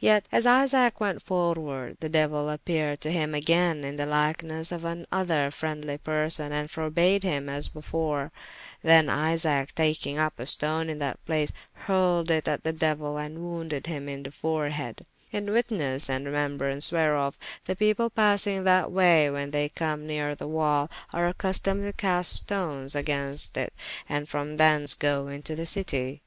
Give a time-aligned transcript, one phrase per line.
[0.00, 4.84] Yet as Isaac went forwarde, the Diuell appeared to hym agayne in the lykenesse of
[4.84, 8.30] an other frendlye person, and forbade hym as before.
[8.82, 11.52] Then Isaac taking vp a stone in that place,
[11.88, 16.92] hurlde it at the Deuyl and wounded him in the forehead: In witnesse and remembraunce
[16.92, 21.94] whereof, the people passyng that waye when they come neare the wall, are accustomed to
[21.94, 23.72] cast stones agaynst it,
[24.06, 26.20] and from thence go into the citie.